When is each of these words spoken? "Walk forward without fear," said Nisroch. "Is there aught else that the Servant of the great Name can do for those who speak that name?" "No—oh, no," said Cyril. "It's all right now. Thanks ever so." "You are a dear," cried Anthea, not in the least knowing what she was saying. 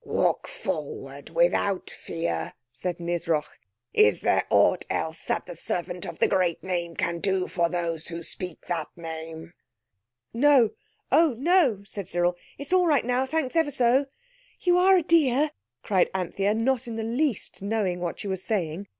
"Walk 0.03 0.47
forward 0.47 1.29
without 1.29 1.91
fear," 1.91 2.55
said 2.71 2.97
Nisroch. 2.99 3.59
"Is 3.93 4.21
there 4.21 4.45
aught 4.49 4.83
else 4.89 5.23
that 5.25 5.45
the 5.45 5.55
Servant 5.55 6.07
of 6.07 6.17
the 6.17 6.27
great 6.27 6.63
Name 6.63 6.95
can 6.95 7.19
do 7.19 7.47
for 7.47 7.69
those 7.69 8.07
who 8.07 8.23
speak 8.23 8.65
that 8.65 8.87
name?" 8.95 9.53
"No—oh, 10.33 11.35
no," 11.37 11.83
said 11.83 12.07
Cyril. 12.07 12.35
"It's 12.57 12.73
all 12.73 12.87
right 12.87 13.05
now. 13.05 13.27
Thanks 13.27 13.55
ever 13.55 13.69
so." 13.69 14.07
"You 14.59 14.75
are 14.79 14.97
a 14.97 15.03
dear," 15.03 15.51
cried 15.83 16.09
Anthea, 16.15 16.55
not 16.55 16.87
in 16.87 16.95
the 16.95 17.03
least 17.03 17.61
knowing 17.61 17.99
what 17.99 18.19
she 18.21 18.27
was 18.27 18.43
saying. 18.43 18.87